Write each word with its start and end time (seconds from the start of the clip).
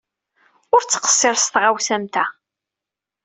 Ur 0.73 0.81
ttqeṣṣir 0.83 1.35
s 1.39 1.45
tɣawsa 1.47 1.91
am 1.97 2.05
ta. 2.13 2.25